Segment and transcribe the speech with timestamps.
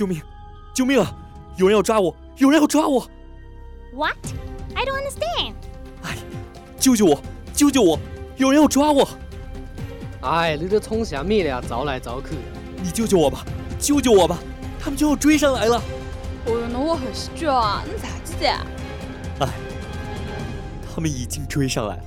[0.00, 0.22] 救命！
[0.72, 1.14] 救命啊！
[1.56, 2.16] 有人要抓我！
[2.38, 3.06] 有人要抓我
[3.92, 4.16] ！What?
[4.74, 5.52] I don't understand.
[6.02, 6.16] 哎，
[6.78, 7.20] 救救我！
[7.52, 7.98] 救救我！
[8.38, 9.06] 有人要抓我！
[10.22, 11.60] 哎，你这冲啥米了？
[11.60, 12.28] 找来找去。
[12.82, 13.44] 你救救我吧！
[13.78, 14.38] 救救我吧！
[14.80, 15.76] 他们就要追上来了。
[16.46, 17.84] 哦哟，那我很虚啊！
[17.84, 18.48] 你咋子的？
[19.40, 19.48] 哎，
[20.94, 22.02] 他们已经追上来了。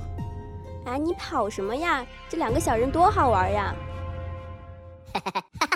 [0.86, 2.04] 哎，你跑什么呀？
[2.28, 3.72] 这两个小人多好玩呀！
[5.12, 5.73] 哈哈哈哈哈！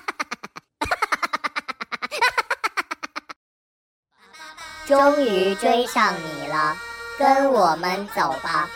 [4.88, 6.74] 终于追上你了，
[7.18, 8.66] 跟我们走吧，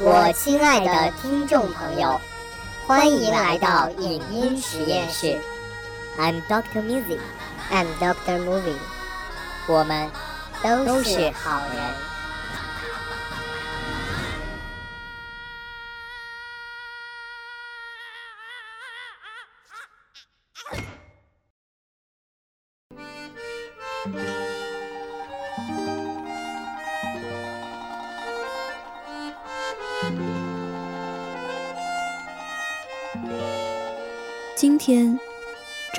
[0.00, 2.20] 我亲爱的听众朋友，
[2.84, 5.38] 欢迎来到影音实验室。
[6.18, 8.74] I'm Doctor Music，I'm Doctor Movie，
[9.68, 10.10] 我们
[10.64, 12.09] 都是好人。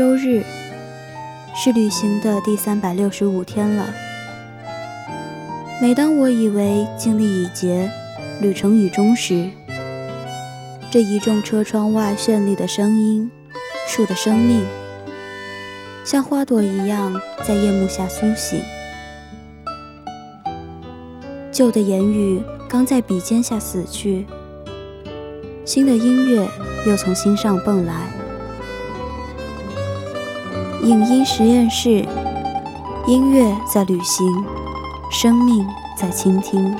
[0.02, 0.41] 周日，
[1.53, 3.85] 是旅行的第三百六十五天了。
[5.80, 7.88] 每当我以为经历已竭，
[8.41, 9.47] 旅程已终时，
[10.89, 13.29] 这一众车窗外绚丽的声音，
[13.88, 14.66] 树的生命。
[16.03, 18.59] 像花朵一样在夜幕下苏醒，
[21.52, 24.25] 旧的言语刚在笔尖下死去，
[25.63, 26.49] 新的音乐
[26.88, 28.07] 又从心上蹦来。
[30.84, 32.04] 影音实验室，
[33.08, 34.26] 音乐在旅行，
[35.12, 35.66] 生命
[35.96, 36.76] 在倾听。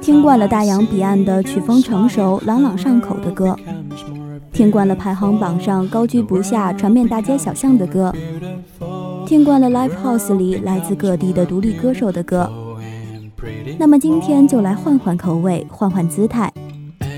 [0.00, 3.54] 听惯了大洋彼岸的曲风成熟、朗朗上口的歌，
[4.50, 8.12] 听惯了排行榜上高居不下、传遍大街小巷的歌，
[9.26, 12.50] 听惯了 live house 里来自各地的独立歌手的歌，
[13.78, 16.50] 那么今天就来换换口味，换换姿态，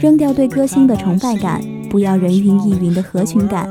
[0.00, 3.68] 扔掉对歌星的崇拜感，不要人云亦云的合群感，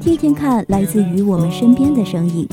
[0.00, 2.48] 听听看来自于我们身边的声音。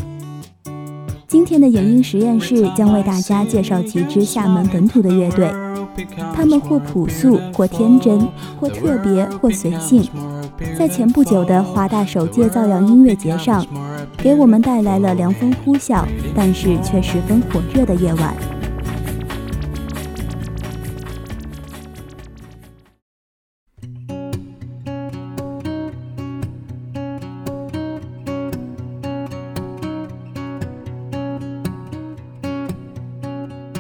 [1.28, 5.52] 今天的影音实验室将为大家介绍几支厦门本土的乐队。
[6.36, 8.28] 他们或朴素，或天真，
[8.60, 10.04] 或特别，或随性，
[10.78, 13.66] 在前不久的华大首届造谣音乐节上，
[14.18, 16.04] 给我们带来了凉风呼啸，
[16.36, 18.34] 但是却十分火热的夜晚。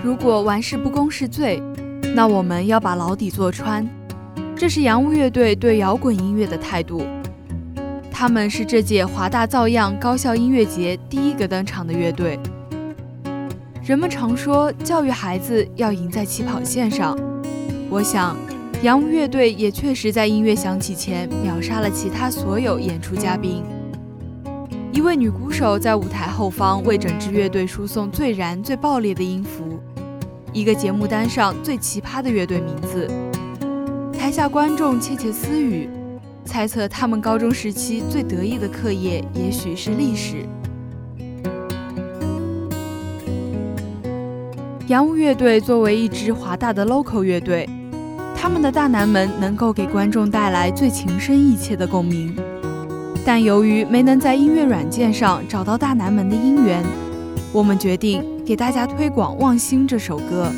[0.03, 1.61] 如果玩世不恭是罪。
[2.15, 3.85] 那我们要把牢底坐穿，
[4.55, 7.05] 这是洋务乐队对摇滚音乐的态度。
[8.09, 12.39] 他们是这届华大造样高校音乐节第一个登场的乐队。
[13.83, 17.19] 人们常说教育孩子要赢在起跑线上，
[17.89, 18.37] 我想，
[18.81, 23.61] 洋务乐队也确实在音乐响起前秒杀了其他所有演出嘉宾。
[24.93, 29.81] 一位女鼓手在舞台后方为整支乐队输送最燃、最爆裂的音符。
[30.55, 33.11] 一个节目单上最奇葩的乐队名字，
[34.17, 35.89] 台下观众窃窃私语，
[36.45, 40.45] 猜测他们高中时期最得意的课业也许是历史。
[44.87, 47.69] 洋务乐队作为一支华大的 local 乐队，
[48.33, 52.33] 他们的大南门能够给观众带来最情深意切的共鸣，
[53.25, 56.81] 但由于没能在音乐软件上找到大南门的音源，
[57.51, 58.23] 我们决定。
[58.45, 60.51] 给大家推广《望星》这首歌。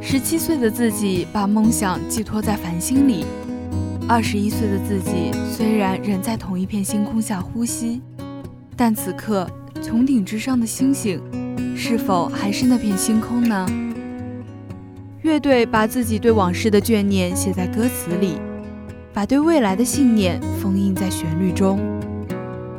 [0.00, 3.26] 十七岁的自己把梦想寄托在繁星里，
[4.08, 8.00] 二十一岁的自己虽然仍在同一片星空下呼吸，
[8.74, 9.46] 但此刻
[9.82, 11.20] 穹顶之上的星星，
[11.76, 13.66] 是否还是那片星空呢？
[15.20, 18.38] 乐队把自己对往事的眷念写在歌词里，
[19.12, 21.78] 把对未来的信念封印在旋律中。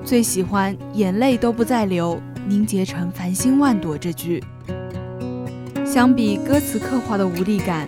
[0.07, 2.17] 最喜欢“眼泪都不再流，
[2.47, 4.41] 凝结成繁星万朵”这句。
[5.85, 7.85] 相比歌词刻画的无力感，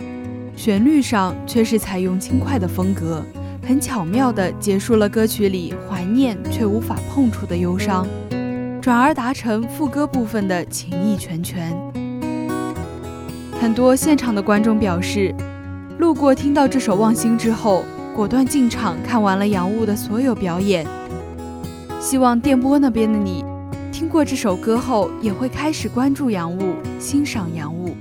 [0.54, 3.24] 旋律上却是采用轻快的风格，
[3.66, 8.06] 很巧妙地结束了歌曲里怀念却无法碰触的忧伤，
[8.82, 11.74] 转而达成副歌部分的情意拳拳。
[13.58, 15.34] 很多现场的观众表示，
[15.96, 17.82] 路过听到这首《望星》之后，
[18.14, 20.86] 果断进场看完了杨雾的所有表演。
[22.00, 23.44] 希望电波那边的你，
[23.92, 27.94] 听过这首歌后，也会开始关注洋务，欣赏洋务。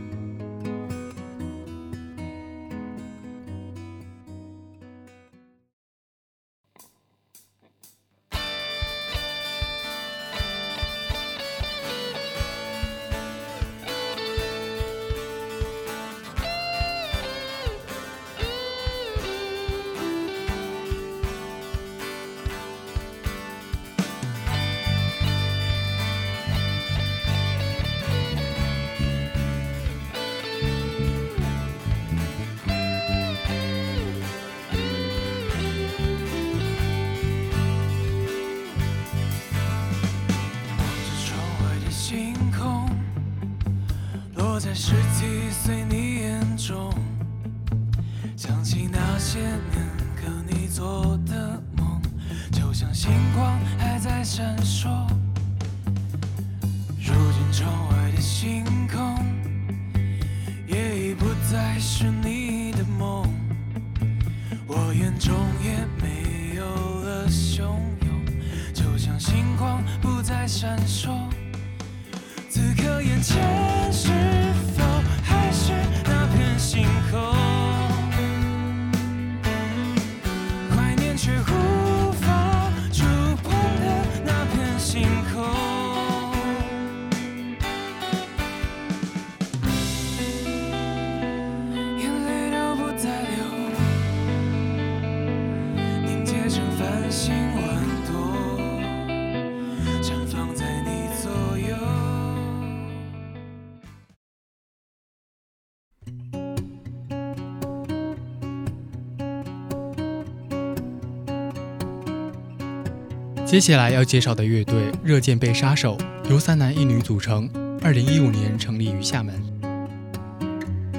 [113.50, 115.98] 接下来要介绍的乐队热剑被杀手
[116.30, 117.50] 由三男一女组成，
[117.82, 119.34] 二零一五年成立于厦门。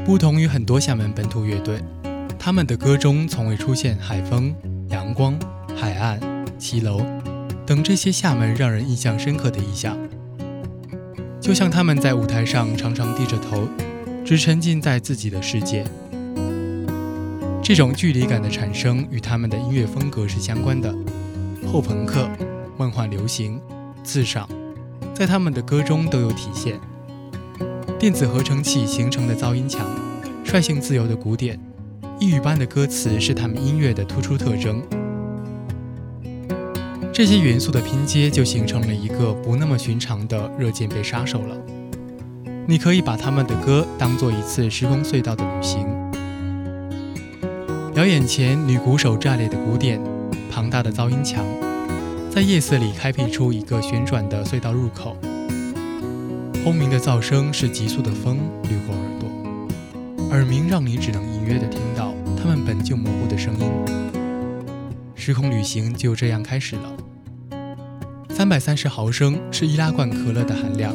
[0.05, 1.81] 不同于很多厦门本土乐队，
[2.41, 4.53] 他们的歌中从未出现海风、
[4.89, 5.39] 阳光、
[5.77, 6.19] 海岸、
[6.59, 7.07] 骑楼
[7.65, 9.97] 等这些厦门让人印象深刻的意象。
[11.41, 13.69] 就像他们在舞台上常常低着头，
[14.25, 15.85] 只沉浸在自己的世界。
[17.63, 20.93] 这种距离感的产生与他们的音乐风格是相关的。
[21.71, 22.29] 后朋克、
[22.77, 23.61] 梦幻流行、
[24.03, 24.49] 自赏，
[25.15, 26.81] 在他们的歌中都有体现。
[27.97, 29.87] 电子合成器形成的噪音墙，
[30.43, 31.61] 率性自由的鼓点，
[32.19, 34.83] 异域般的歌词是他们音乐的突出特征。
[37.13, 41.57] 这些元素的拼接，就形成了一个不那么寻常的热键被杀手了。
[42.67, 45.87] 你可以把他们的歌当做一次时空隧道的旅行。
[47.95, 50.01] 表演前，女鼓手炸裂的鼓点。
[50.51, 51.45] 庞大的噪音墙，
[52.29, 55.17] 在夜色里开辟出一个旋转的隧道入口。
[56.65, 63.71] 轰鸣的噪声是急速的风掠过耳朵，耳鸣让你只能隐约的听到它们本就模糊的声音。
[65.15, 66.93] 时空旅行就这样开始了。
[68.29, 70.95] 三百三十毫升是易拉罐可乐的含量，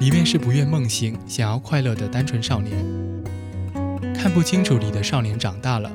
[0.00, 2.72] 里面是不愿梦醒、想要快乐的单纯少年。
[4.14, 5.90] 看不清楚里的少年长大了。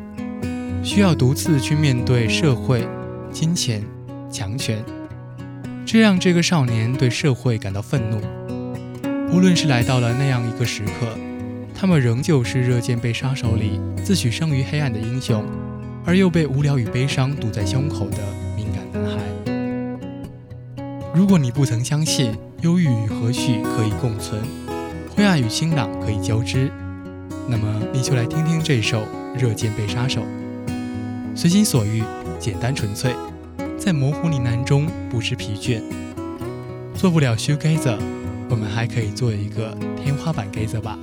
[0.85, 2.87] 需要独自去面对社会、
[3.31, 3.83] 金钱、
[4.31, 4.85] 强权，
[5.83, 8.21] 这让这个少年对社会感到愤怒。
[9.33, 11.07] 无论是来到了那样一个时刻，
[11.73, 15.43] 他们仍旧是热剑被杀手里自诩生于黑暗的英雄，
[16.05, 18.19] 而又被无聊与悲伤堵在胸口的
[18.55, 19.23] 敏感男孩。
[21.15, 24.39] 如果你不曾相信忧郁与和煦可以共存，
[25.09, 26.71] 灰暗与清朗可以交织，
[27.49, 29.01] 那么你就来听听这首
[29.35, 30.21] 《热剑被杀手》。
[31.37, 32.01] 随心所欲，
[32.39, 33.13] 简单纯粹，
[33.77, 35.81] 在模糊呢喃中不知疲倦。
[36.95, 37.97] 做不了 shoegazer，
[38.49, 40.97] 我们还可以做一个天花板 gazer 吧。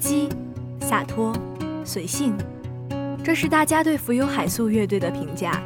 [0.00, 0.28] 羁、
[0.80, 1.32] 洒脱、
[1.84, 2.34] 随性，
[3.22, 5.62] 这是大家对浮游海粟乐队的评价。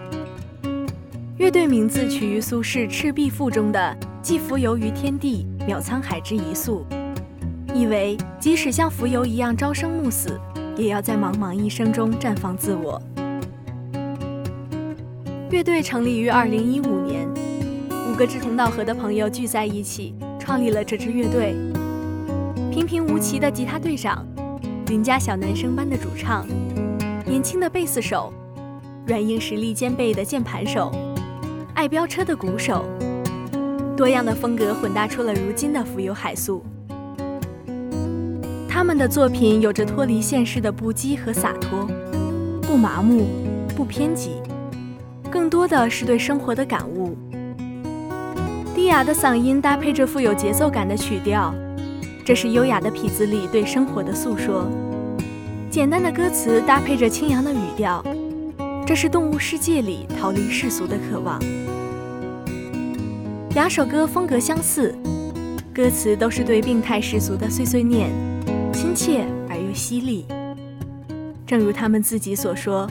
[1.38, 6.84] 乐队名字取于苏轼《赤壁赋》中的“寄蜉蝣于天地，渺沧海之一粟”，
[7.72, 10.38] 意为即使像蜉蝣一样朝生暮死，
[10.76, 13.00] 也要在茫茫一生中绽放自我。
[15.50, 17.28] 乐队成立于2015年，
[18.10, 21.54] 五个志同道合的朋友聚在一起，创立了这支乐队。
[22.75, 24.26] 平平无奇的吉他队长，
[24.88, 26.45] 邻家小男生般的主唱，
[27.25, 28.33] 年轻的贝斯手，
[29.07, 30.90] 软硬实力兼备的键盘手。
[31.75, 32.85] 爱飙车的鼓手，
[33.97, 36.64] 多样的风格混搭出了如今的浮游海粟。
[38.69, 41.87] 他们的作品有着脱离现实的不羁和洒脱，
[42.62, 43.28] 不麻木，
[43.76, 44.33] 不偏激，
[45.31, 47.16] 更多的是对生活的感悟。
[48.75, 51.54] 低哑的嗓音搭配着富有节奏感的曲调，
[52.25, 54.64] 这是优雅的痞子里对生活的诉说；
[55.69, 58.02] 简单的歌词搭配着清扬的语调。
[58.87, 61.38] 这是动物世界里逃离世俗的渴望。
[63.54, 64.95] 两首歌风格相似，
[65.75, 68.11] 歌词都是对病态世俗的碎碎念，
[68.73, 70.25] 亲切而又犀利。
[71.47, 72.88] 正如他们自己所说：“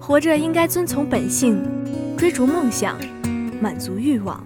[0.00, 1.62] 活着应该遵从本性，
[2.16, 2.96] 追逐梦想，
[3.60, 4.42] 满足欲望。”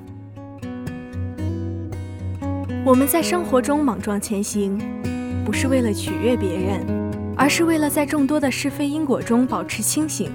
[2.86, 4.78] 我们在生活中莽撞前行，
[5.42, 6.84] 不是为了取悦别人，
[7.34, 10.30] 而是为了在众多的是非因果中保持清醒。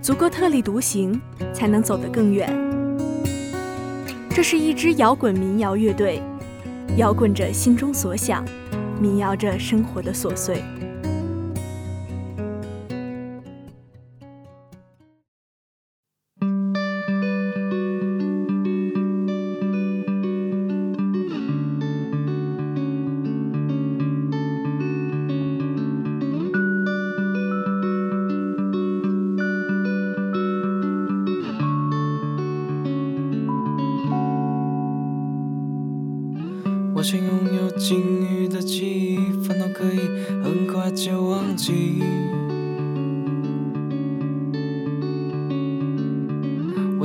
[0.00, 1.20] 足够特立独行，
[1.52, 2.48] 才能走得更远。
[4.30, 6.22] 这是一支摇滚民谣乐队，
[6.98, 8.44] 摇滚着心中所想，
[9.00, 10.62] 民谣着生活的琐碎。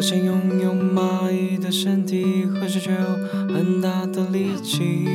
[0.01, 5.07] 我想拥有蚂蚁的身体可是却有很大的力气？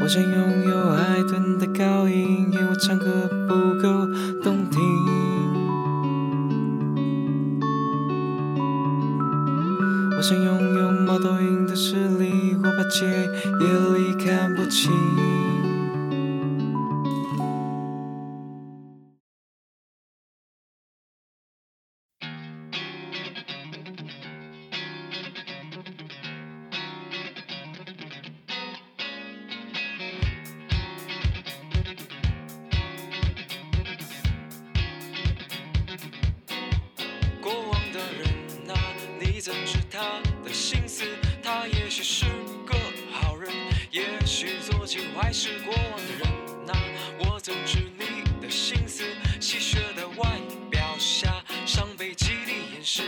[0.00, 3.69] 我想拥有海豚的高音因为我唱歌不
[39.40, 41.02] 怎知他的心思？
[41.42, 42.26] 他也许是
[42.66, 42.74] 个
[43.10, 43.50] 好人，
[43.90, 45.58] 也许做尽坏事。
[45.64, 46.28] 过往的人
[46.66, 46.74] 呐，
[47.20, 49.02] 我怎知你的心思？
[49.40, 50.38] 戏谑的外
[50.70, 53.02] 表下，伤悲极力掩饰。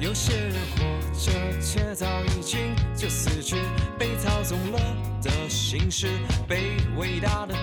[0.00, 0.82] 有些人活
[1.16, 1.30] 着，
[1.62, 3.54] 却早已经就死去，
[3.96, 4.80] 被操纵了。
[5.24, 6.06] 的心事，
[6.46, 7.54] 被伟大的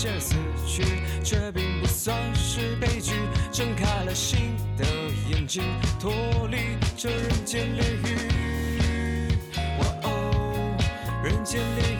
[0.00, 0.34] 些死
[0.66, 0.82] 去，
[1.22, 3.12] 却并不算是悲剧。
[3.52, 4.86] 睁开了新的
[5.28, 5.62] 眼睛，
[6.00, 6.10] 脱
[6.50, 9.36] 离这人间炼狱。
[9.78, 10.74] 哇哦，
[11.22, 11.99] 人间炼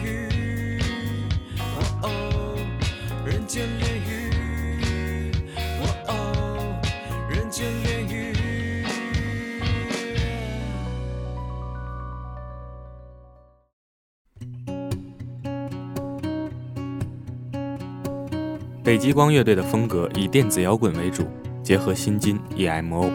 [18.91, 21.23] 北极光乐队的风格以电子摇滚为主，
[21.63, 23.09] 结合新金 EMO。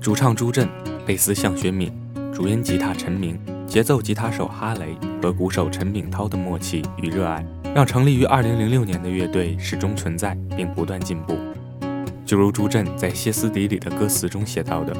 [0.00, 0.68] 主唱朱振，
[1.04, 1.92] 贝斯向学敏，
[2.32, 7.44] 主音吉他陈明，节奏吉他手哈雷和鼓手陈炳涛的默契与热爱，
[7.74, 11.36] 让成立于2006年的乐队始终存在并不断进步。
[12.24, 14.96] 就如朱振在歇斯底里的歌词中写到的：“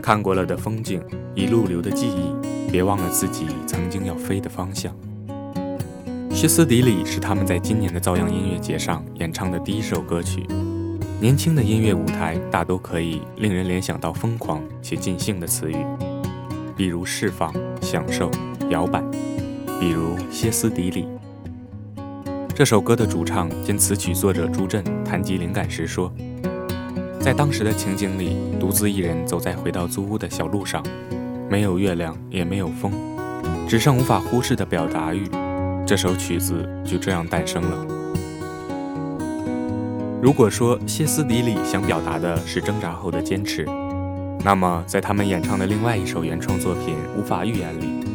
[0.00, 1.04] 看过了的风景，
[1.34, 4.96] 一路留的记忆，别忘了自己曾经要飞的方向。”
[6.42, 10.44] 歇斯底里是他们在今年的遭殃音乐节上演唱的第一首歌曲。
[11.20, 15.76] 年轻的音乐舞台大都可以令人联想到疯狂且尽兴的词语，
[16.76, 18.28] 比如释放、享受、
[18.70, 19.00] 摇摆，
[19.78, 21.06] 比如歇斯底里。
[22.52, 26.12] 这首歌的主唱兼词曲作者朱震谈及灵感时说
[27.22, 30.84] ：“在当时的情景里，独自一人走在回到租屋的小路上，
[31.48, 32.92] 没有月亮，也没有风，
[33.68, 35.22] 只剩无法忽视的表达欲。
[35.92, 37.86] 这首曲子就这样诞生了。”
[40.22, 43.66] 如果说歇斯底里想表达的是挣扎后的坚持，
[44.42, 48.06] 那么在他们演唱的另外一首原创作品《无法预言》里，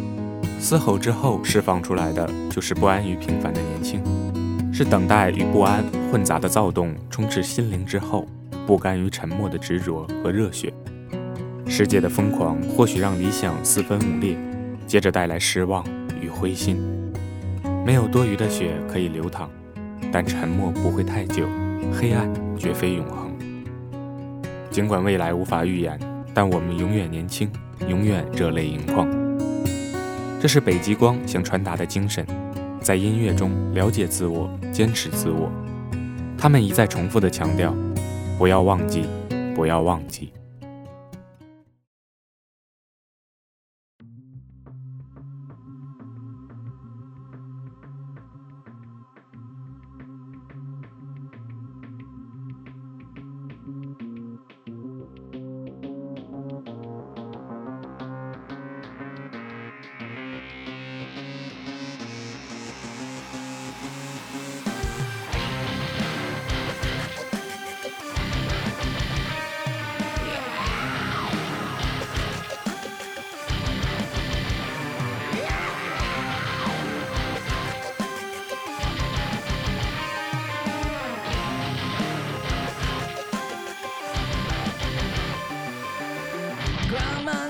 [0.59, 4.01] 嘶吼之后释放出来的就是不安于平凡的年轻。
[4.73, 8.25] 是等待与不安混杂的躁动充斥心灵之后，
[8.65, 10.73] 不甘于沉默的执着和热血。
[11.67, 14.35] 世界的疯狂或许让理想四分五裂，
[14.87, 15.85] 接着带来失望
[16.19, 16.96] 与灰心。
[17.87, 19.49] 没有多余的血可以流淌，
[20.11, 21.47] 但沉默不会太久，
[21.93, 23.33] 黑暗绝非永恒。
[24.69, 25.97] 尽管未来无法预言，
[26.33, 27.49] 但我们永远年轻，
[27.87, 29.07] 永远热泪盈眶。
[30.37, 32.27] 这是北极光想传达的精神。
[32.81, 35.49] 在音乐中了解自我，坚持自我。
[36.37, 37.73] 他们一再重复地强调：
[38.37, 39.05] 不要忘记，
[39.55, 40.33] 不要忘记。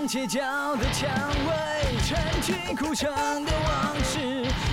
[0.07, 0.39] 街角
[0.77, 1.09] 的蔷
[1.47, 3.11] 薇，沉寂枯城
[3.43, 4.19] 的往事，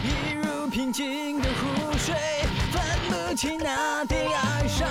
[0.05, 2.15] 一如平静的湖水，
[2.71, 4.89] 分不清那点哀伤。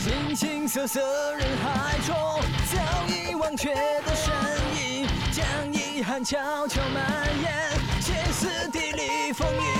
[0.00, 1.00] 形形色色
[1.36, 2.16] 人海中，
[2.72, 2.76] 早
[3.06, 4.34] 已忘却的身
[4.74, 7.04] 影，将遗憾悄悄蔓
[7.40, 9.75] 延，歇斯底里风雨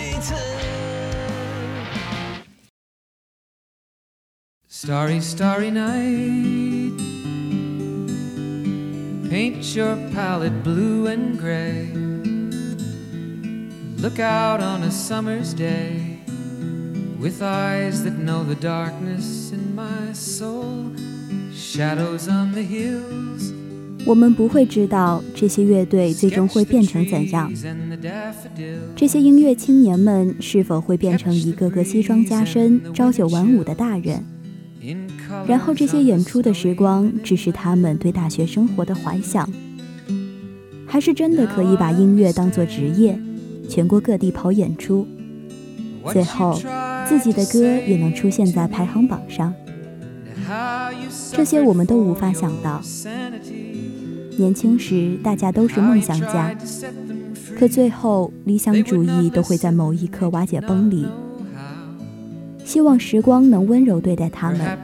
[4.86, 6.92] Starry, starry night.
[9.28, 11.88] Paint your palette blue and gray.
[14.00, 16.20] Look out on a summer's day
[17.18, 20.92] with eyes that know the darkness in my soul.
[21.52, 23.52] Shadows on the hills.
[24.06, 27.52] 我们不会知道这些乐队最终会变成怎样，
[28.94, 34.22] 这些音乐青年们是否会变成一个个西装加身、朝九晚五的大人。
[35.46, 39.48] 然后这些演出的时光只是他们对大学生活的怀想，
[40.86, 43.18] 还是真的可以把音乐当作职业，
[43.68, 45.06] 全国各地跑演出，
[46.12, 46.60] 最后
[47.06, 49.52] 自己的歌也能出现在排行榜上？
[51.32, 52.80] 这些我们都无法想到。
[54.38, 56.54] 年轻时大家都是梦想家，
[57.58, 61.06] 可最后理想主义都会在某一刻瓦解崩离。
[62.66, 64.76] 希望时光能温柔对待他们，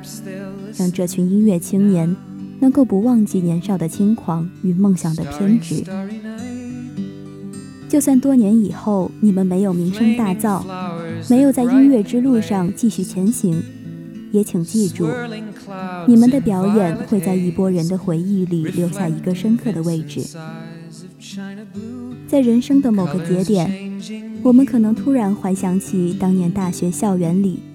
[0.79, 2.14] 让这群音乐青年
[2.61, 5.83] 能够不忘记年少的轻狂与梦想的偏执。
[7.88, 10.62] 就算多年以后你们没有名声大噪，
[11.29, 13.61] 没有在音乐之路上继续前行，
[14.31, 15.09] 也请记住，
[16.07, 20.23] 你们的表演会在一波人的回忆里留下一个深刻的位置。
[22.29, 24.01] 在人生的某个节点，
[24.45, 27.59] 我们可能突然怀想起当年大学校园里。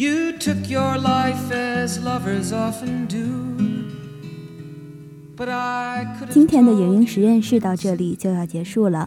[0.00, 3.50] you took your life as lovers often do.
[6.30, 9.06] 今天的影音实验室到这里就要结束了，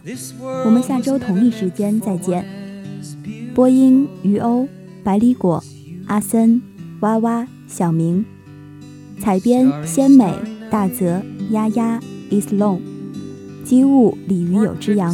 [0.64, 2.46] 我们下周同一时间再见。
[3.56, 4.68] 播音：于欧、
[5.02, 5.64] 百里果、
[6.06, 6.62] 阿森、
[7.00, 8.24] 哇哇、小明。
[9.18, 10.32] 采编：鲜美、
[10.70, 11.98] 大泽、丫丫、
[12.30, 12.78] Islong。
[13.64, 15.12] 机务：鲤鱼有只羊。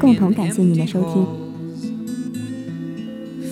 [0.00, 1.49] 共同感谢您的收听。